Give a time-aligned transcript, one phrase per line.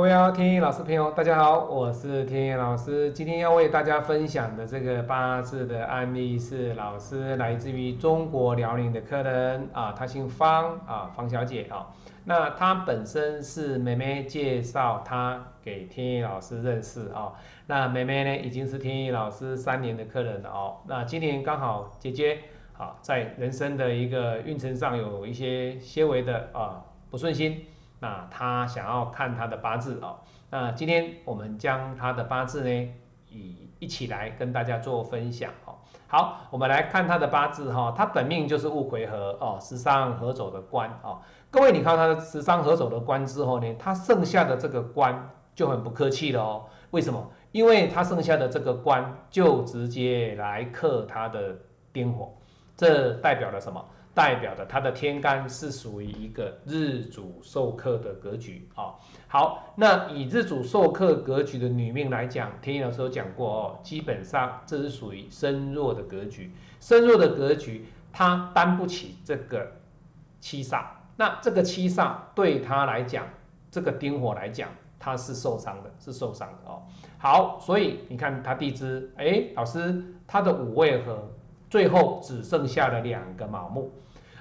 [0.00, 3.10] 各位，天意老师朋友，大家好，我是天意老师。
[3.12, 11.86] 今天要为大家分享的这个八字的案例是老师来自于中国辽宁的客人啊，她姓方啊，方小姐啊。
[12.24, 17.34] 那她本身是妹妹介绍她给天意老师认识啊。
[17.66, 20.78] 那妹妹呢，已经是天意老师三年的客人了哦。
[20.88, 22.38] 那今年刚好姐姐
[22.78, 27.66] 啊，在人生的一个运程上有一些些微的啊不顺心。
[28.00, 30.18] 那他想要看他的八字哦，
[30.50, 32.94] 那今天我们将他的八字呢，
[33.28, 35.76] 以一起来跟大家做分享哦。
[36.08, 41.20] 好，我们来看他的八字哈，他本命就是戊癸合哦，十伤合走的官哦。
[41.50, 46.66] 各位，你看他的十伤合走的官之后呢，他剩下的这个官就很不客气了哦。
[46.90, 47.30] 为什么？
[47.52, 51.56] 因为他剩下的这个官就直接来克他的
[51.92, 52.32] 丁火，
[52.76, 53.84] 这代表了什么？
[54.20, 58.94] 代表的它的天干是属于一个日主受克的格局啊。
[59.26, 69.72] 好，那以日主受克格局的女命来讲，天意老师有讲过哦，基本上这是属于身弱的格局，身弱的格局，她担不起这个
[70.38, 70.84] 七煞。
[71.16, 73.24] 那这个七煞对她来讲，
[73.70, 76.82] 这个丁火来讲，他是受伤的，是受伤的哦。
[77.16, 81.26] 好，所以你看他地支，哎，老师他的五位合。
[81.70, 83.92] 最后只剩下了两个卯木，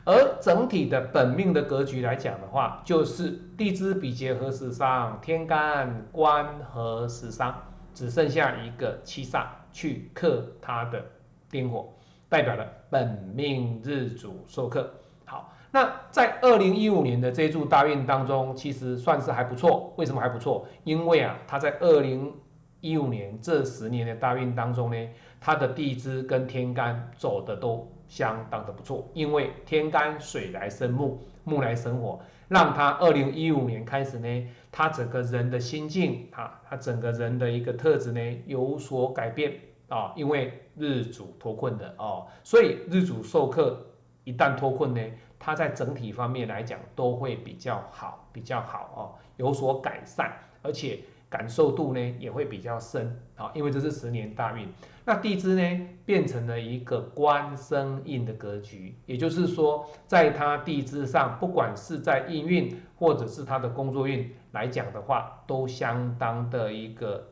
[0.09, 7.55] 而整体的本命的格局来讲的话，就是地支比劫和时伤，天干官和时伤，
[7.93, 11.05] 只剩下一个七煞去克它的
[11.51, 11.93] 丁火，
[12.27, 14.91] 代表了本命日主受克。
[15.25, 19.93] 好，那在二零一五年的这一柱大运当中，其实算是还不错。
[19.95, 20.65] 为什么还不错？
[20.85, 22.33] 因为啊，它在二零
[22.81, 25.09] 一五年这十年的大运当中呢。
[25.41, 32.19] 它的地支跟天干走的都相当的不错，因为天干水来生木，木来生火，
[32.49, 39.53] 让他二零一五年开始呢，他整个人的心境啊，他整个人的一个特质呢有所改变
[39.87, 43.79] 啊，因为日主脱困的哦，所以日主受克
[44.23, 45.01] 一旦脱困呢，
[45.37, 49.01] 他在整体方面来讲都会比较好，比较好哦，
[49.37, 50.99] 有所改善，而且。
[51.29, 54.67] 感受度呢也会比较深啊，因为这是十年大运，
[55.05, 67.29] 那地支呢变成了一个官生印的格局，也就是说，在他地支上，不管是在应运或者是他的工作运来讲的话，都相当的一个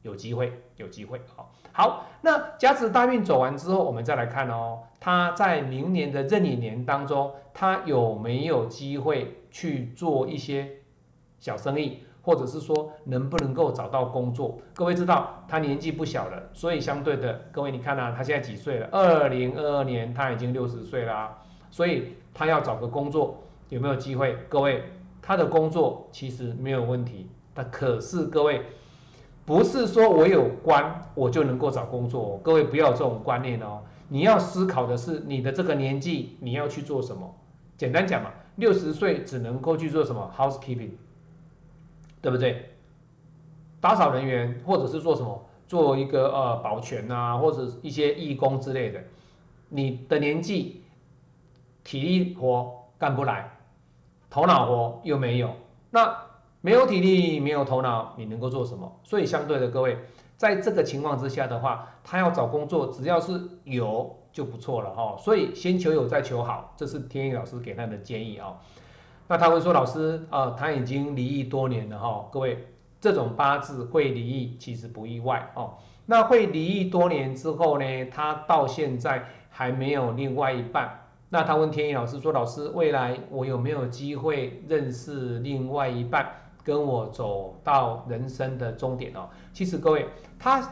[0.00, 1.20] 有机会，有机会。
[1.26, 10.78] 好，好，那甲子大运走完之后，我们再来看哦，他在明年的壬寅年当中，他有没有机会去做一些
[11.38, 12.04] 小生意？
[12.22, 14.58] 或者是说能不能够找到工作？
[14.74, 18.88] 各位知道他年纪不小了，所以相对的，各位你看啊，他现在几岁了？
[18.92, 21.38] 二零二二年他已经六十岁啦，
[21.70, 24.36] 所以他要找个工作有没有机会？
[24.48, 24.82] 各位，
[25.22, 28.62] 他的工作其实没有问题，但可是各位
[29.44, 33.80] 不是说我有官我就能够找工作，各位不要这种观念哦。
[34.08, 37.34] 你要思考的是你的这个年纪你要去做什么？
[37.76, 40.90] 简单讲嘛，六十岁只能够去做什么？housekeeping。
[42.20, 42.70] 对不对？
[43.80, 49.00] 打扫人员，或者是做什么，做一个呃保全啊，或者一些义工之类的。
[49.68, 50.82] 你的年纪，
[51.84, 53.56] 体力活干不来，
[54.30, 55.54] 头脑活又没有，
[55.90, 56.16] 那
[56.60, 59.00] 没有体力，没有头脑，你能够做什么？
[59.04, 59.96] 所以相对的，各位，
[60.36, 65.16] 在这个情况之下的话，他要找工作，只要是有就不错了哈。
[65.18, 68.58] 所以先求有，再求好，这是天意老师给他的建议啊。
[69.30, 72.26] 那他会说：“老师啊，他已经离异多年了哈。
[72.32, 72.66] 各位，
[72.98, 75.74] 这种八字会离异其实不意外哦。
[76.06, 80.98] 那会离异多年之后呢，他到现在还没有另外一半。
[81.28, 86.26] 那他问天意老师说：‘老师，未来我有没有机会认识另外一半，
[86.64, 90.06] 跟我走到人生的终点哦？’其实各位，
[90.38, 90.66] 他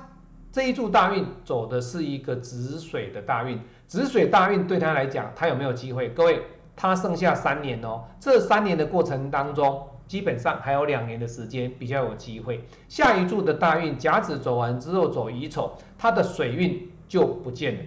[0.50, 6.08] 这一柱大运走的是一个止水的大运，止水大运对他来讲，他有没有机会？
[6.08, 6.40] 各位。”
[6.76, 12.62] 他剩下三年哦，这三年的过程当中，基本上还有两年的时间比较有机会。
[12.86, 17.80] 下一柱的大运甲子走完之后走乙丑，他的水运就不见了，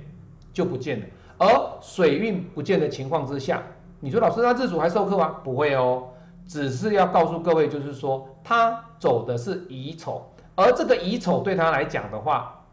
[0.51, 1.05] 就不见了。
[1.37, 1.47] 而
[1.79, 3.61] 水运不见的情况之下，
[3.99, 5.39] 你说老师，那日主还授课吗？
[5.43, 6.09] 不会哦，
[6.47, 10.25] 只是要告诉各位，就是说他走的是乙丑，
[10.55, 12.65] 而这个乙丑对他来讲的话，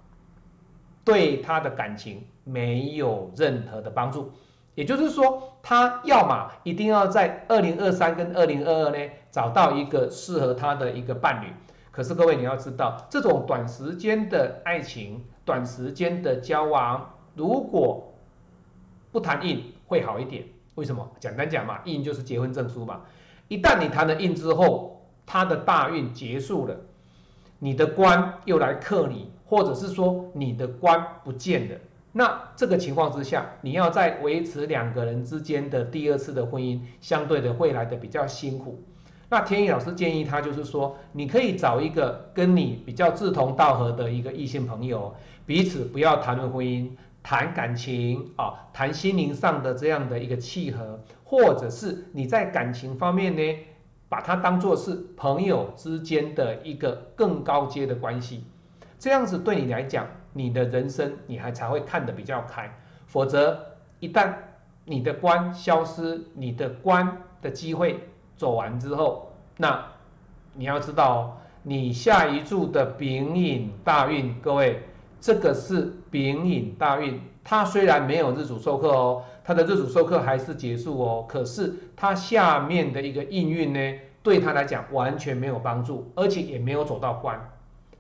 [1.04, 4.32] 对他的感情没有任何的帮助。
[4.76, 11.46] 也就是说，他要么一定要在二零二三跟二零二二呢找到一个适合他的一个伴侣。
[11.90, 18.14] 可是各位你要知道，这种短时间的爱情、短时间的交往，如果
[19.10, 20.44] 不谈印会好一点。
[20.74, 21.10] 为什么？
[21.18, 23.00] 简单讲嘛，印就是结婚证书嘛。
[23.48, 26.76] 一旦你谈了印之后，他的大运结束了，
[27.60, 31.76] 你的官又来克你，或者是说你的官不见了，
[32.18, 38.82] 那这个情况之下，你要在维持两个人之间的第二次的婚姻，相对的会来的比较辛苦。
[39.28, 45.14] 那天意老师建议他就是说，你可以找一个跟你比较志同道合的一个异性朋友，
[45.44, 46.88] 彼此不要谈论婚姻，
[47.22, 53.58] 谈感情啊，谈心灵上的这样的一个契合，或者是你在感情方面呢，
[54.08, 58.44] 把它当做是朋友之间的一个更高阶的关系，
[58.98, 62.70] 这样子对你来讲，你的人生你还才会看得比较开，
[63.06, 64.32] 否则一旦
[64.84, 68.00] 你的官消失，你的官的机会。
[68.36, 69.82] 走完之后，那
[70.52, 74.82] 你要知道，你下一柱的丙寅大运，各位，
[75.18, 87.40] 这个是丙寅大运，它虽然没有日主授课哦，它的日主授课还是结束哦，可是它下面的一个应运呢，对他来讲完全没有帮助，而且也没有走到官，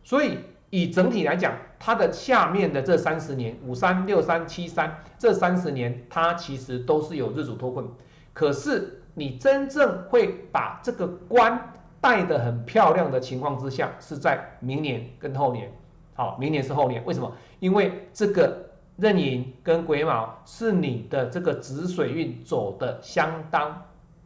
[0.04, 0.36] 所以
[0.70, 7.86] 以整体来讲，它的下面的这三十年，五三六三七三这三十年，它其实都是有日主脱困，
[8.32, 9.02] 可是。
[9.18, 11.72] 你真正会把这个官
[12.02, 15.72] 带的很漂亮的情况之下，是在明年跟后年。
[16.12, 17.32] 好，明年是后年，为什么？
[17.58, 23.84] 因为这个壬寅跟癸卯是你的这个子水运走的相当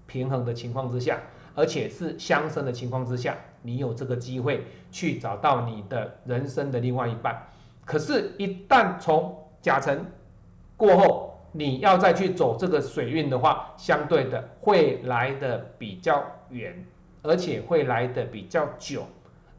[0.08, 1.20] 平衡的情况之下，
[1.60, 7.46] 而且是相生的情况之下，你有这个机会去找到你的人生的另外一半。
[7.84, 10.06] 可是，一旦从甲辰
[10.74, 16.82] 过后，你要再去走这个水运的话，相对的会来的比较远，
[17.20, 19.04] 而且会来的比较久，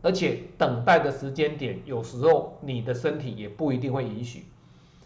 [0.01, 4.45] 而且等待的时间点，有时候你的身体也不一定会允许。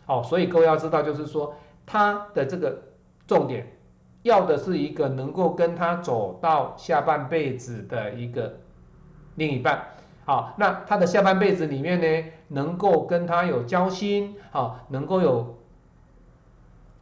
[0.06, 1.56] 哦，所以各位要知道，就是说
[1.86, 2.82] 他的这个
[3.28, 3.75] 重点，
[4.26, 8.58] 要的是一个能够跟他走到下半辈子的一个
[9.36, 9.86] 另一半。
[10.26, 15.56] 好，那他的下半辈子里面呢，能够跟他有交心，好，能够有。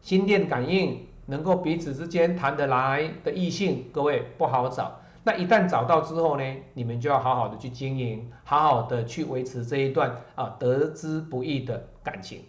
[0.02, 5.00] 心电感应能够彼此之间谈得来的异性，各位不好找。
[5.24, 6.44] 那一旦找到之后呢，
[6.74, 12.42] 你们就要好好的去经营，好好的去维持这一段啊得之不易的感情。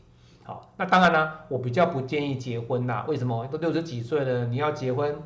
[0.44, 3.04] 好，那当然呢，我比较不建议结婚呐。
[3.08, 3.46] 为什么？
[3.48, 5.16] 都六十几岁了，你要结婚，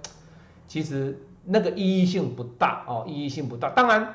[0.67, 3.69] 其实那个意义性不大哦，意义性不大。
[3.71, 4.15] 当然，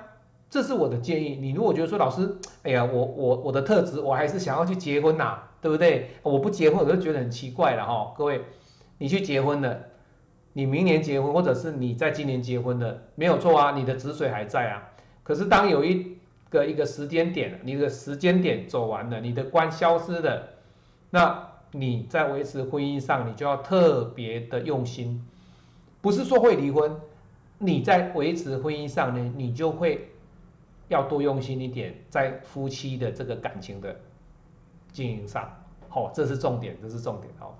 [0.50, 1.38] 这是我的建议。
[1.39, 5.44] 你如果觉得说老师，哎呀，我我我的特质，我还是想要去结婚呐。
[5.63, 6.09] 对不对？
[6.23, 8.13] 我不结婚，我就觉得很奇怪了哈。
[8.17, 8.41] 各位，
[8.97, 9.79] 你去结婚了，
[10.51, 14.83] 你明年结婚，或者是你在今年结婚的，没有错啊，你的子水还在啊。
[15.23, 16.17] 可是当有一
[16.50, 20.50] 个一个时间点，你的时间点走完了，你的官消失了，
[21.13, 25.24] 那你在维持婚姻上，你就要特别的用心。
[26.01, 26.92] 不是说会离婚，
[27.60, 30.10] 你在维持婚姻上呢，你就会
[30.88, 33.95] 要多用心一点，在夫妻的这个感情的。
[34.92, 35.48] 经营上，
[35.88, 37.54] 好，这是重点，这是重点哦。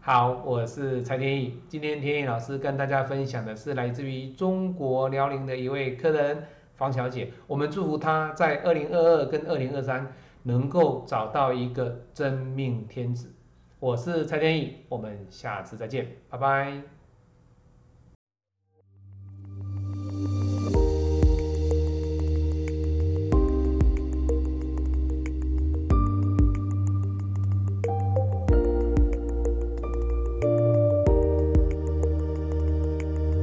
[0.00, 6.44] 好，我是蔡天意，今天天意老师跟大家分享的是来自于中国辽宁的一位客人
[6.74, 10.12] 方小姐，我们祝福她在二零二二跟二零二三
[10.46, 13.34] 能够找到一个真命天子。
[13.80, 16.95] 我是蔡天翼，我们下次再见，拜拜。